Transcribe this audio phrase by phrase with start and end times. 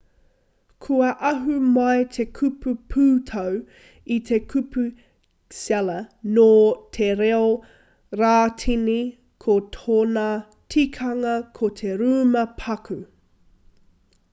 [0.83, 3.59] kua ahu mai te kupu pūtau
[4.15, 4.85] i te kupu
[5.59, 5.99] cella
[6.39, 6.47] nō
[6.99, 7.43] te reo
[8.23, 8.99] rātini
[9.47, 10.27] ko tōna
[10.77, 12.99] tikanga ko te rūma paku